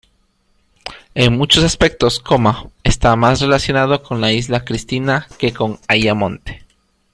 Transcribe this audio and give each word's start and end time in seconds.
En 1.13 1.37
muchos 1.37 1.63
aspectos, 1.63 2.23
está 2.83 3.15
más 3.15 3.39
relacionada 3.39 3.99
con 4.01 4.25
Isla 4.27 4.65
Cristina 4.65 5.27
que 5.37 5.53
con 5.53 5.77
Ayamonte. 5.87 6.63